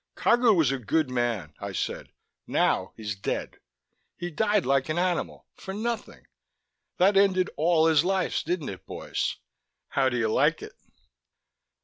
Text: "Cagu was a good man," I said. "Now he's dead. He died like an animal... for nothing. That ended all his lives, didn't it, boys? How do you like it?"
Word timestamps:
"Cagu 0.15 0.55
was 0.57 0.71
a 0.71 0.79
good 0.79 1.11
man," 1.11 1.53
I 1.59 1.73
said. 1.73 2.11
"Now 2.47 2.91
he's 2.97 3.15
dead. 3.15 3.59
He 4.17 4.31
died 4.31 4.65
like 4.65 4.89
an 4.89 4.97
animal... 4.97 5.45
for 5.53 5.75
nothing. 5.75 6.25
That 6.97 7.15
ended 7.15 7.51
all 7.55 7.85
his 7.85 8.03
lives, 8.03 8.41
didn't 8.41 8.69
it, 8.69 8.87
boys? 8.87 9.35
How 9.89 10.09
do 10.09 10.17
you 10.17 10.27
like 10.33 10.63
it?" 10.63 10.73